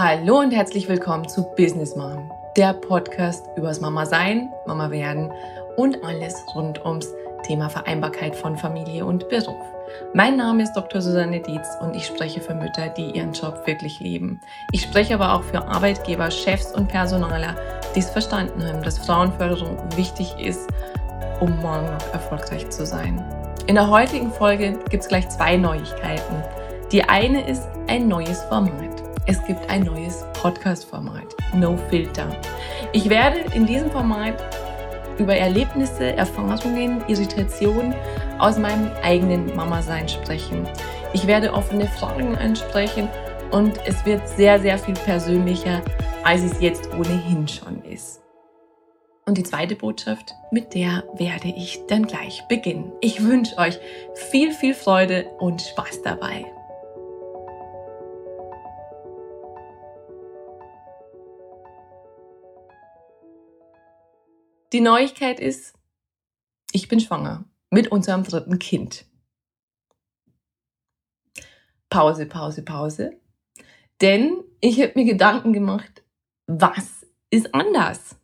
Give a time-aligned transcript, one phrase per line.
[0.00, 5.28] Hallo und herzlich willkommen zu Business Mom, der Podcast übers Mama sein, Mama werden
[5.76, 7.08] und alles rund ums
[7.42, 9.60] Thema Vereinbarkeit von Familie und Beruf.
[10.14, 11.02] Mein Name ist Dr.
[11.02, 14.40] Susanne Dietz und ich spreche für Mütter, die ihren Job wirklich lieben.
[14.70, 17.56] Ich spreche aber auch für Arbeitgeber, Chefs und Personaler,
[17.96, 20.70] die es verstanden haben, dass Frauenförderung wichtig ist,
[21.40, 23.20] um morgen noch erfolgreich zu sein.
[23.66, 26.44] In der heutigen Folge gibt es gleich zwei Neuigkeiten.
[26.92, 28.87] Die eine ist ein neues Format.
[29.30, 32.34] Es gibt ein neues Podcast-Format, No Filter.
[32.94, 34.42] Ich werde in diesem Format
[35.18, 37.94] über Erlebnisse, Erfahrungen, Irritationen
[38.38, 40.66] aus meinem eigenen Mama-Sein sprechen.
[41.12, 43.10] Ich werde offene Fragen ansprechen
[43.50, 45.82] und es wird sehr, sehr viel persönlicher,
[46.24, 48.22] als es jetzt ohnehin schon ist.
[49.26, 52.92] Und die zweite Botschaft, mit der werde ich dann gleich beginnen.
[53.02, 53.78] Ich wünsche euch
[54.14, 56.46] viel, viel Freude und Spaß dabei.
[64.72, 65.74] Die Neuigkeit ist,
[66.72, 69.06] ich bin schwanger mit unserem dritten Kind.
[71.88, 73.18] Pause, Pause, Pause.
[74.02, 76.04] Denn ich habe mir Gedanken gemacht,
[76.46, 78.16] was ist anders?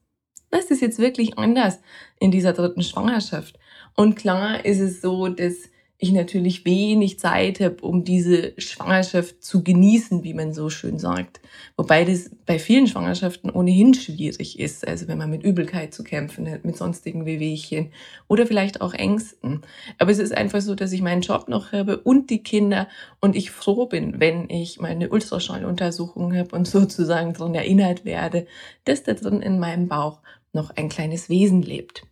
[0.50, 1.80] Was ist jetzt wirklich anders
[2.20, 3.58] in dieser dritten Schwangerschaft?
[3.96, 9.62] Und klar ist es so, dass ich natürlich wenig Zeit habe, um diese Schwangerschaft zu
[9.62, 11.40] genießen, wie man so schön sagt.
[11.76, 14.86] Wobei das bei vielen Schwangerschaften ohnehin schwierig ist.
[14.86, 17.92] Also wenn man mit Übelkeit zu kämpfen hat, mit sonstigen Wehwehchen
[18.26, 19.62] oder vielleicht auch Ängsten.
[19.98, 22.88] Aber es ist einfach so, dass ich meinen Job noch habe und die Kinder
[23.20, 28.46] und ich froh bin, wenn ich meine Ultraschalluntersuchung habe und sozusagen daran erinnert werde,
[28.84, 30.20] dass da drin in meinem Bauch
[30.52, 32.04] noch ein kleines Wesen lebt.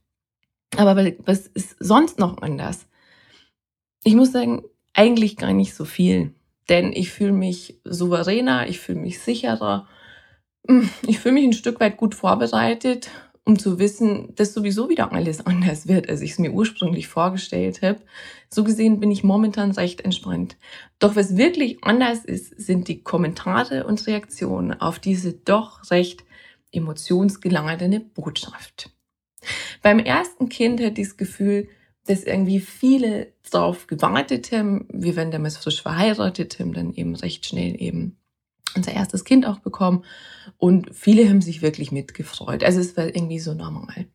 [0.76, 2.86] Aber was ist sonst noch anders?
[4.04, 4.62] Ich muss sagen,
[4.94, 6.34] eigentlich gar nicht so viel.
[6.68, 9.88] Denn ich fühle mich souveräner, ich fühle mich sicherer,
[10.66, 13.10] hm, ich fühle mich ein Stück weit gut vorbereitet,
[13.44, 17.82] um zu wissen, dass sowieso wieder alles anders wird, als ich es mir ursprünglich vorgestellt
[17.82, 18.00] habe.
[18.48, 20.56] So gesehen bin ich momentan recht entspannt.
[21.00, 26.24] Doch was wirklich anders ist, sind die Kommentare und Reaktionen auf diese doch recht
[26.70, 28.90] emotionsgeladene Botschaft.
[29.82, 31.68] Beim ersten Kind hatte ich das Gefühl,
[32.06, 34.86] dass irgendwie viele darauf gewartet haben.
[34.92, 38.18] Wir werden damals frisch verheiratet, haben dann eben recht schnell eben
[38.74, 40.04] unser erstes Kind auch bekommen
[40.56, 42.64] und viele haben sich wirklich mitgefreut.
[42.64, 44.06] Also es war irgendwie so normal.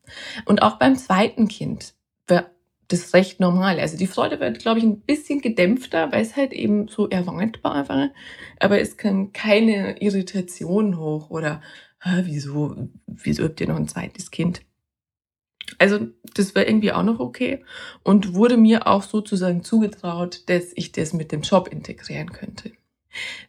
[0.45, 1.93] Und auch beim zweiten Kind
[2.27, 2.49] war
[2.87, 3.79] das recht normal.
[3.79, 7.87] Also die Freude wird, glaube ich, ein bisschen gedämpfter, weil es halt eben so erwartbar
[7.87, 8.09] war.
[8.59, 11.61] Aber es kam keine Irritation hoch oder
[12.23, 14.61] wieso, wieso habt ihr noch ein zweites Kind?
[15.77, 17.63] Also das war irgendwie auch noch okay
[18.03, 22.71] und wurde mir auch sozusagen zugetraut, dass ich das mit dem Job integrieren könnte.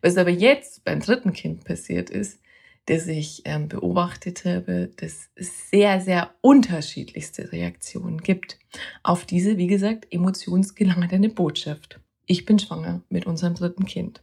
[0.03, 2.41] Was aber jetzt beim dritten Kind passiert ist,
[2.87, 8.59] dass ich ähm, beobachtet habe, dass es sehr, sehr unterschiedlichste Reaktionen gibt
[9.03, 12.00] auf diese, wie gesagt, emotionsgeladene Botschaft.
[12.25, 14.22] Ich bin schwanger mit unserem dritten Kind.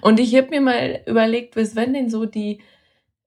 [0.00, 2.60] Und ich habe mir mal überlegt, was wären denn so die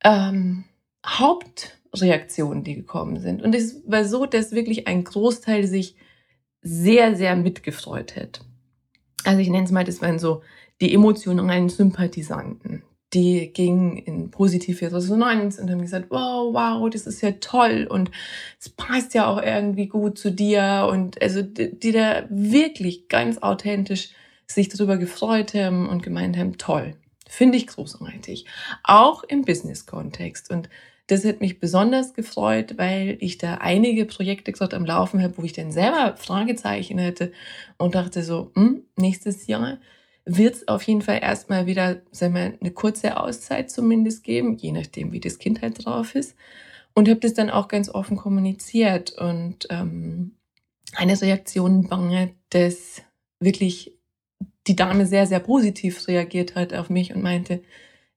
[0.06, 0.64] ähm,
[1.06, 3.42] Haupt Reaktionen, die gekommen sind.
[3.42, 5.96] Und es war so, dass wirklich ein Großteil sich
[6.62, 8.42] sehr, sehr mitgefreut hat.
[9.24, 10.42] Also ich nenne es mal, das waren so
[10.82, 12.84] die emotionalen Sympathisanten.
[13.14, 18.12] Die gingen in positive Resonanz und haben gesagt, wow, wow, das ist ja toll und
[18.60, 23.38] es passt ja auch irgendwie gut zu dir und also die, die da wirklich ganz
[23.38, 24.10] authentisch
[24.46, 26.96] sich darüber gefreut haben und gemeint haben, toll,
[27.30, 28.46] finde ich großartig.
[28.84, 30.70] Auch im Business-Kontext und
[31.08, 35.44] das hat mich besonders gefreut, weil ich da einige Projekte gerade am Laufen habe, wo
[35.44, 37.32] ich dann selber Fragezeichen hätte
[37.78, 39.80] und dachte so, hm, nächstes Jahr
[40.26, 44.74] wird es auf jeden Fall erstmal wieder, sagen wir, eine kurze Auszeit zumindest geben, je
[44.74, 46.36] nachdem, wie das Kind halt drauf ist.
[46.94, 49.14] Und habe das dann auch ganz offen kommuniziert.
[49.18, 50.36] Und ähm,
[50.96, 53.02] eine Reaktion war, dass
[53.40, 53.94] wirklich
[54.68, 57.62] die Dame sehr, sehr positiv reagiert hat auf mich und meinte,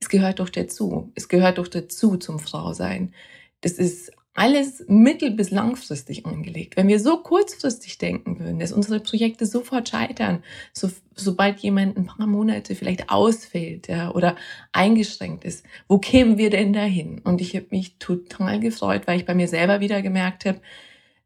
[0.00, 1.12] es gehört doch dazu.
[1.14, 3.12] Es gehört doch dazu zum Frausein.
[3.60, 6.76] Das ist alles mittel- bis langfristig angelegt.
[6.76, 10.42] Wenn wir so kurzfristig denken würden, dass unsere Projekte sofort scheitern,
[10.72, 14.36] so, sobald jemand ein paar Monate vielleicht ausfällt ja, oder
[14.72, 17.18] eingeschränkt ist, wo kämen wir denn dahin?
[17.18, 20.60] Und ich habe mich total gefreut, weil ich bei mir selber wieder gemerkt habe,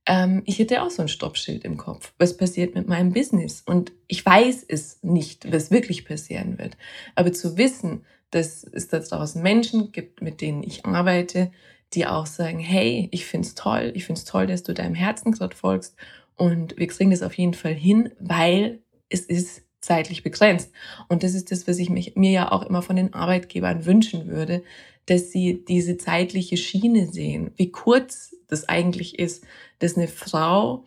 [0.07, 2.13] ähm, ich hätte auch so ein Stoppschild im Kopf.
[2.19, 3.63] Was passiert mit meinem Business?
[3.65, 6.77] Und ich weiß es nicht, was wirklich passieren wird.
[7.15, 8.05] Aber zu wissen,
[8.35, 11.51] dass es da draußen Menschen gibt, mit denen ich arbeite,
[11.93, 15.55] die auch sagen, hey, ich find's toll, ich find's toll, dass du deinem Herzen gerade
[15.55, 15.95] folgst
[16.37, 20.73] und wir kriegen das auf jeden Fall hin, weil es ist zeitlich begrenzt.
[21.09, 24.27] Und das ist das, was ich mich, mir ja auch immer von den Arbeitgebern wünschen
[24.27, 24.63] würde,
[25.07, 29.45] dass sie diese zeitliche Schiene sehen, wie kurz das eigentlich ist,
[29.79, 30.85] dass eine Frau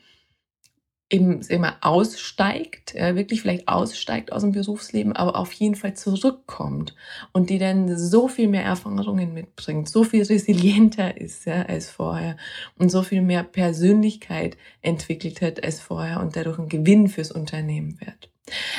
[1.09, 6.95] eben immer aussteigt, äh, wirklich vielleicht aussteigt aus dem Berufsleben, aber auf jeden Fall zurückkommt
[7.31, 12.36] und die dann so viel mehr Erfahrungen mitbringt, so viel resilienter ist ja, als vorher
[12.77, 18.00] und so viel mehr Persönlichkeit entwickelt hat als vorher und dadurch ein Gewinn fürs Unternehmen
[18.01, 18.30] wird.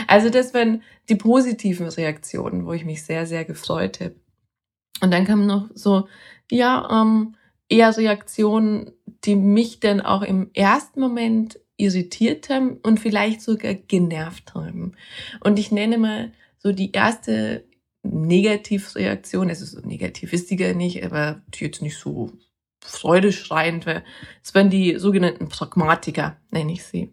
[0.06, 4.16] Also das waren die positiven Reaktionen, wo ich mich sehr, sehr gefreut habe.
[5.00, 6.08] Und dann kamen noch so,
[6.50, 7.36] ja, ähm,
[7.69, 8.92] eher Reaktionen,
[9.25, 14.92] die mich dann auch im ersten Moment irritiert haben und vielleicht sogar genervt haben.
[15.40, 17.64] Und ich nenne mal so die erste
[18.02, 22.32] Negativreaktion, ist so negativ ist die gar nicht, aber die jetzt nicht so
[22.84, 24.04] freudeschreiend wäre.
[24.42, 27.12] Es waren die sogenannten Pragmatiker, nenne ich sie.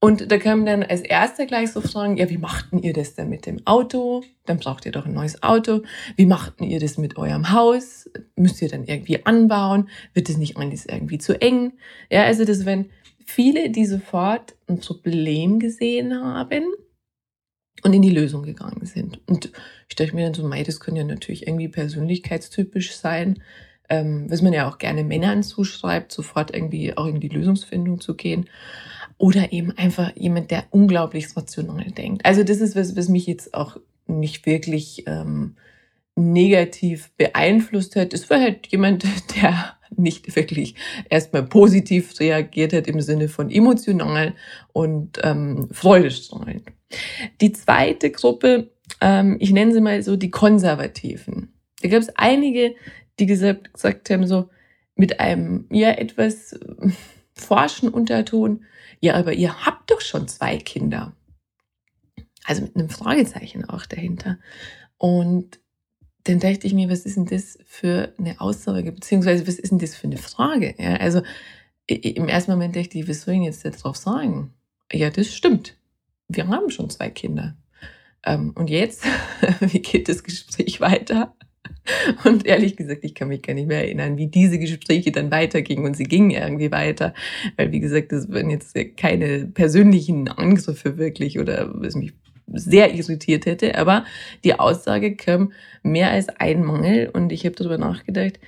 [0.00, 3.30] Und da kamen dann als erster gleich so Fragen, ja, wie machten ihr das denn
[3.30, 4.22] mit dem Auto?
[4.44, 5.80] Dann braucht ihr doch ein neues Auto.
[6.16, 8.10] Wie machten ihr das mit eurem Haus?
[8.36, 9.88] Müsst ihr dann irgendwie anbauen?
[10.12, 11.72] Wird es nicht alles irgendwie zu eng?
[12.10, 12.90] Ja, also das, wenn
[13.24, 16.64] viele, die sofort ein Problem gesehen haben
[17.82, 19.20] und in die Lösung gegangen sind.
[19.26, 19.52] Und
[19.88, 23.42] ich dachte mir dann so, mei, das können ja natürlich irgendwie persönlichkeitstypisch sein,
[23.88, 28.14] ähm, was man ja auch gerne Männern zuschreibt, sofort irgendwie auch in die Lösungsfindung zu
[28.14, 28.48] gehen.
[29.18, 32.24] Oder eben einfach jemand, der unglaublich rational denkt.
[32.24, 33.76] Also das ist was, was mich jetzt auch
[34.06, 35.56] nicht wirklich ähm,
[36.16, 38.12] negativ beeinflusst hat.
[38.14, 39.04] Es war halt jemand,
[39.36, 40.74] der nicht wirklich
[41.08, 44.34] erstmal positiv reagiert hat im Sinne von emotional
[44.72, 46.64] und ähm, freudestrahlend.
[47.40, 48.70] Die zweite Gruppe,
[49.00, 51.52] ähm, ich nenne sie mal so die Konservativen.
[51.82, 52.74] Da gab es einige,
[53.18, 54.48] die gesagt, gesagt haben, so
[54.96, 56.90] mit einem ja etwas äh,
[57.34, 58.64] forschen Unterton,
[59.00, 61.14] ja, aber ihr habt doch schon zwei Kinder.
[62.44, 64.38] Also mit einem Fragezeichen auch dahinter.
[64.98, 65.60] Und
[66.24, 69.78] dann dachte ich mir, was ist denn das für eine Aussage, beziehungsweise was ist denn
[69.78, 70.74] das für eine Frage?
[70.78, 71.22] Ja, also
[71.86, 74.52] im ersten Moment dachte ich, was soll ich jetzt darauf sagen?
[74.90, 75.76] Ja, das stimmt.
[76.28, 77.56] Wir haben schon zwei Kinder.
[78.24, 79.04] Ähm, und jetzt,
[79.60, 81.34] wie geht das Gespräch weiter?
[82.24, 85.84] Und ehrlich gesagt, ich kann mich gar nicht mehr erinnern, wie diese Gespräche dann weitergingen.
[85.84, 87.12] Und sie gingen irgendwie weiter.
[87.56, 92.14] Weil, wie gesagt, das waren jetzt keine persönlichen Angriffe wirklich oder was mich
[92.46, 93.76] sehr irritiert hätte.
[93.76, 94.04] Aber
[94.44, 95.52] die Aussage kam
[95.82, 98.38] mehr als ein Mangel und ich habe darüber nachgedacht,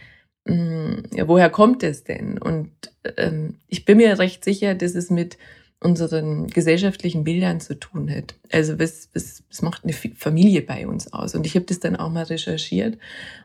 [0.46, 2.38] hm, ja, woher kommt es denn?
[2.38, 2.70] Und
[3.16, 5.38] ähm, ich bin mir recht sicher, dass es mit
[5.80, 8.34] unseren gesellschaftlichen Bildern zu tun hat.
[8.50, 11.34] Also was, was, was macht eine Familie bei uns aus?
[11.34, 12.96] Und ich habe das dann auch mal recherchiert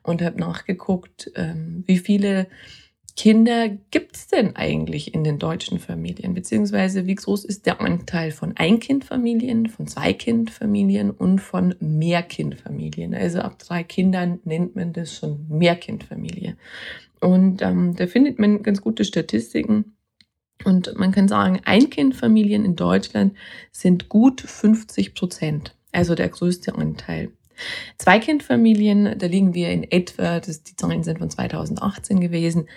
[0.04, 2.48] und habe nachgeguckt, ähm, wie viele
[3.16, 6.34] Kinder gibt es denn eigentlich in den deutschen Familien?
[6.34, 13.14] Beziehungsweise wie groß ist der Anteil von Einkindfamilien, von Zweikindfamilien und von Mehrkindfamilien?
[13.14, 16.58] Also ab drei Kindern nennt man das schon Mehrkindfamilie.
[17.20, 19.96] Und ähm, da findet man ganz gute Statistiken.
[20.64, 23.36] Und man kann sagen, Einkindfamilien in Deutschland
[23.72, 27.32] sind gut 50 Prozent, also der größte Anteil.
[27.98, 32.68] Zweikindfamilien, da liegen wir in etwa, das, die Zahlen sind von 2018 gewesen,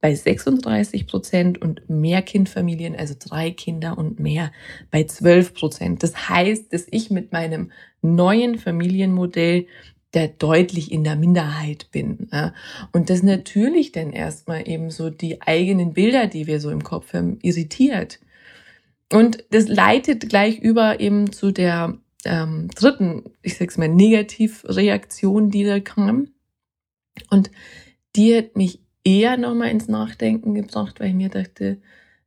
[0.00, 4.50] bei 36 Prozent und Mehrkindfamilien, also drei Kinder und mehr,
[4.90, 6.02] bei 12 Prozent.
[6.02, 7.70] Das heißt, dass ich mit meinem
[8.02, 9.66] neuen Familienmodell
[10.14, 12.28] der deutlich in der Minderheit bin.
[12.92, 17.14] Und das natürlich dann erstmal eben so die eigenen Bilder, die wir so im Kopf
[17.14, 18.18] haben, irritiert.
[19.12, 25.64] Und das leitet gleich über eben zu der ähm, dritten, ich sag's mal, Negativreaktion, die
[25.64, 26.28] da kam.
[27.28, 27.50] Und
[28.16, 31.80] die hat mich eher nochmal ins Nachdenken gebracht, weil ich mir dachte,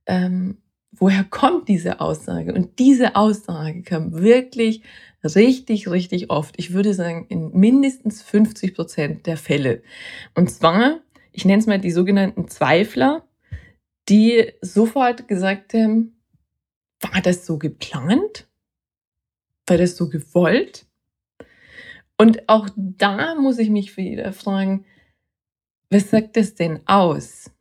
[0.05, 0.57] ähm,
[0.91, 2.53] woher kommt diese Aussage?
[2.53, 4.83] Und diese Aussage kam wirklich
[5.23, 6.55] richtig, richtig oft.
[6.57, 9.81] Ich würde sagen, in mindestens 50 Prozent der Fälle.
[10.35, 10.99] Und zwar,
[11.31, 13.27] ich nenne es mal die sogenannten Zweifler,
[14.09, 16.19] die sofort gesagt haben,
[16.99, 18.47] war das so geplant?
[19.67, 20.85] War das so gewollt?
[22.17, 24.85] Und auch da muss ich mich wieder fragen,
[25.93, 27.51] was sagt das denn aus?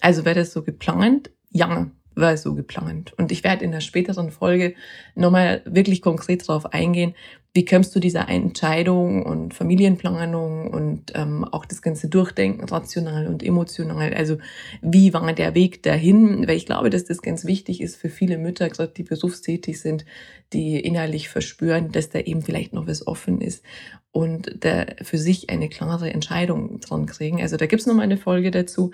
[0.00, 1.30] Also wäre das so geplant?
[1.50, 3.12] Ja, war so geplant.
[3.16, 4.74] Und ich werde in der späteren Folge
[5.14, 7.14] nochmal wirklich konkret darauf eingehen,
[7.54, 13.42] wie kommst du dieser Entscheidung und Familienplanung und ähm, auch das ganze Durchdenken rational und
[13.42, 14.12] emotional.
[14.14, 14.36] Also
[14.82, 16.46] wie war der Weg dahin?
[16.46, 20.04] Weil ich glaube, dass das ganz wichtig ist für viele Mütter, gerade die berufstätig sind,
[20.52, 23.64] die innerlich verspüren, dass da eben vielleicht noch was offen ist
[24.12, 27.40] und da für sich eine klare Entscheidung dran kriegen.
[27.40, 28.90] Also da gibt's noch mal eine Folge dazu.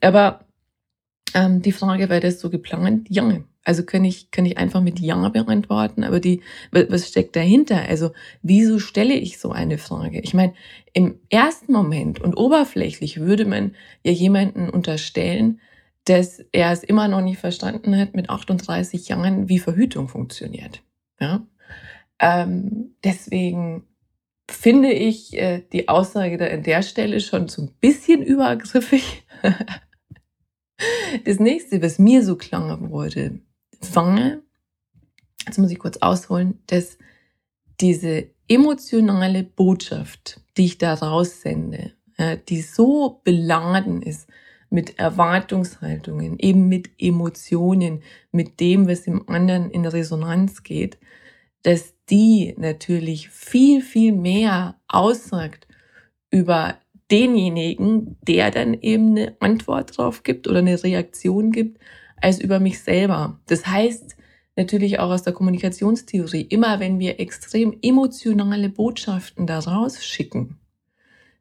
[0.00, 0.44] Aber
[1.34, 3.08] Ähm, die Frage, war das so geplant?
[3.10, 3.40] Ja.
[3.64, 7.80] Also kann ich, kann ich einfach mit Ja beantworten, aber die, was steckt dahinter?
[7.88, 8.10] Also,
[8.42, 10.20] wieso stelle ich so eine Frage?
[10.20, 10.52] Ich meine,
[10.92, 15.60] im ersten Moment und oberflächlich würde man ja jemanden unterstellen,
[16.04, 20.82] dass er es immer noch nicht verstanden hat mit 38 Jahren, wie Verhütung funktioniert.
[21.18, 21.46] Ja?
[22.18, 23.84] Ähm, deswegen
[24.50, 29.24] finde ich äh, die Aussage da an der Stelle schon so ein bisschen übergriffig.
[31.24, 33.40] das nächste, was mir so klar wurde,
[33.92, 34.38] war,
[35.46, 36.98] jetzt muss ich kurz ausholen, dass
[37.80, 41.92] diese emotionale Botschaft, die ich da raussende,
[42.48, 44.28] die so beladen ist
[44.70, 48.02] mit Erwartungshaltungen, eben mit Emotionen,
[48.32, 50.98] mit dem, was im anderen in Resonanz geht,
[51.62, 55.66] dass die natürlich viel, viel mehr aussagt
[56.30, 56.78] über
[57.10, 61.78] denjenigen, der dann eben eine Antwort drauf gibt oder eine Reaktion gibt,
[62.20, 63.40] als über mich selber.
[63.46, 64.16] Das heißt
[64.56, 70.58] natürlich auch aus der Kommunikationstheorie, immer wenn wir extrem emotionale Botschaften daraus schicken,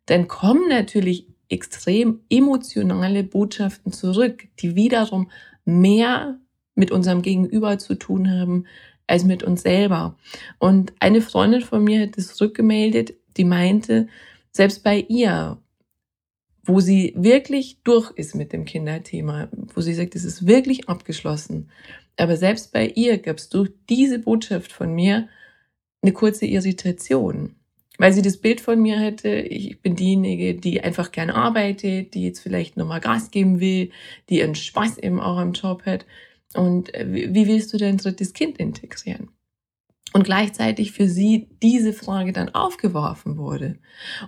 [0.06, 5.30] dann kommen natürlich extrem emotionale Botschaften zurück, die wiederum
[5.66, 6.40] mehr
[6.76, 8.66] mit unserem Gegenüber zu tun haben
[9.06, 10.18] als mit uns selber.
[10.60, 14.08] Und eine Freundin von mir hat es zurückgemeldet, die meinte,
[14.56, 15.58] selbst bei ihr,
[16.66, 21.70] wo sie wirklich durch ist mit dem Kinderthema, wo sie sagt, es ist wirklich abgeschlossen,
[22.18, 25.28] aber selbst bei ihr gab es durch diese Botschaft von mir
[26.02, 27.56] eine kurze Irritation
[27.98, 32.24] weil sie das Bild von mir hätte, ich bin diejenige, die einfach gern arbeitet, die
[32.24, 33.92] jetzt vielleicht nochmal Gas geben will,
[34.30, 36.06] die ihren Spaß eben auch am Job hat.
[36.56, 39.30] Und äh, wie willst du dein drittes Kind integrieren?
[40.14, 43.80] Und gleichzeitig für sie diese Frage dann aufgeworfen wurde.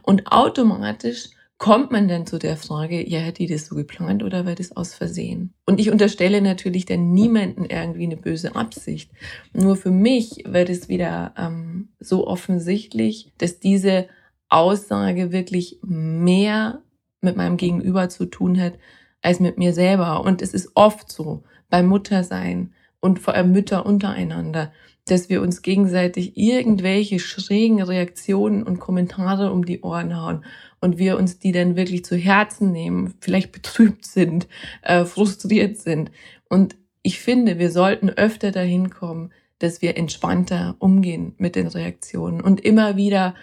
[0.01, 4.46] Und automatisch kommt man dann zu der Frage, ja, hat die das so geplant oder
[4.46, 5.54] war das aus Versehen?
[5.65, 9.12] Und ich unterstelle natürlich dann niemanden irgendwie eine böse Absicht.
[9.54, 14.08] Nur für mich wird es wieder ähm, so offensichtlich, dass diese
[14.50, 16.82] Aussage wirklich mehr
[17.22, 18.74] mit meinem Gegenüber zu tun hat
[19.22, 20.24] als mit mir selber.
[20.24, 24.72] Und es ist oft so beim Muttersein und vor allem Mütter untereinander,
[25.08, 30.44] dass wir uns gegenseitig irgendwelche schrägen Reaktionen und Kommentare um die Ohren hauen
[30.82, 34.48] und wir uns die dann wirklich zu Herzen nehmen, vielleicht betrübt sind,
[34.82, 36.12] äh, frustriert sind.
[36.50, 42.42] Und ich finde, wir sollten öfter dahin kommen, dass wir entspannter umgehen mit den Reaktionen
[42.42, 43.36] und immer wieder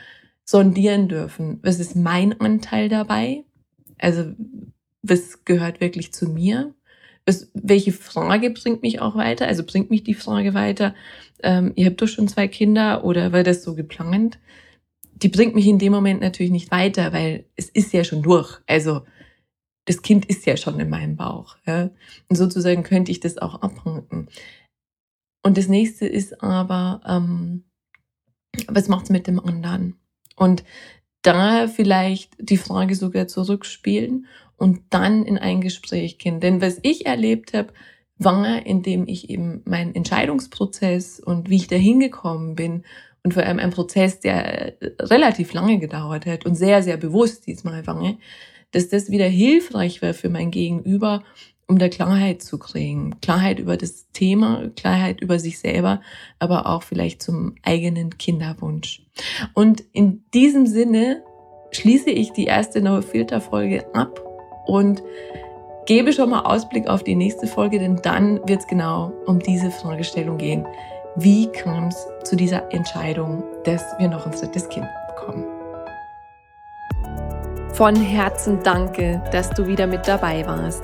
[0.45, 3.45] sondieren dürfen, was ist mein Anteil dabei?
[3.99, 4.33] Also,
[5.03, 6.75] was gehört wirklich zu mir?
[7.27, 9.47] Was, welche Frage bringt mich auch weiter?
[9.47, 10.95] Also bringt mich die Frage weiter,
[11.43, 14.39] ähm, ihr habt doch schon zwei Kinder oder war das so geplant?
[15.23, 18.61] die bringt mich in dem Moment natürlich nicht weiter, weil es ist ja schon durch.
[18.67, 19.03] Also
[19.85, 21.57] das Kind ist ja schon in meinem Bauch.
[21.67, 21.91] Ja?
[22.29, 24.29] Und sozusagen könnte ich das auch abhaken.
[25.45, 27.65] Und das nächste ist aber, ähm,
[28.69, 29.97] was macht's mit dem anderen?
[30.37, 30.65] Und
[31.23, 34.27] da vielleicht die Frage sogar zurückspielen
[34.63, 36.39] und dann in ein Gespräch gehen.
[36.39, 37.73] Denn was ich erlebt habe,
[38.17, 42.85] war, indem ich eben meinen Entscheidungsprozess und wie ich da hingekommen bin
[43.25, 47.85] und vor allem ein Prozess, der relativ lange gedauert hat und sehr, sehr bewusst diesmal
[47.89, 48.17] war,
[48.71, 51.25] dass das wieder hilfreich war für mein Gegenüber,
[51.67, 53.21] um da Klarheit zu kriegen.
[53.21, 56.03] Klarheit über das Thema, Klarheit über sich selber,
[56.39, 59.03] aber auch vielleicht zum eigenen Kinderwunsch.
[59.55, 61.25] Und in diesem Sinne
[61.73, 64.32] schließe ich die erste No Filter Folge ab
[64.67, 65.03] und
[65.87, 69.71] gebe schon mal Ausblick auf die nächste Folge, denn dann wird es genau um diese
[69.71, 70.67] Fragestellung gehen.
[71.17, 75.45] Wie kam es zu dieser Entscheidung, dass wir noch ein drittes Kind bekommen?
[77.75, 80.83] Von Herzen danke, dass du wieder mit dabei warst.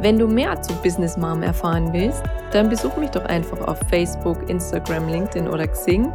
[0.00, 2.22] Wenn du mehr zu Business Mom erfahren willst,
[2.52, 6.12] dann besuch mich doch einfach auf Facebook, Instagram, LinkedIn oder Xing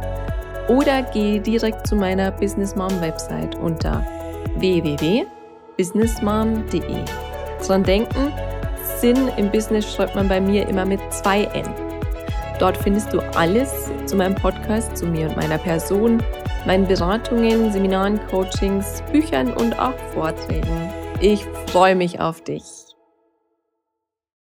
[0.68, 4.02] oder geh direkt zu meiner Business Mom Website unter
[5.76, 7.04] www.businessmom.de.
[7.66, 8.32] Dran denken,
[9.00, 11.68] Sinn im Business schreibt man bei mir immer mit zwei N.
[12.58, 16.22] Dort findest du alles zu meinem Podcast, zu mir und meiner Person,
[16.66, 20.90] meinen Beratungen, Seminaren, Coachings, Büchern und auch Vorträgen.
[21.20, 22.93] Ich freue mich auf dich.